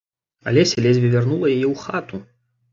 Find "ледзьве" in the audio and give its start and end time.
0.87-1.11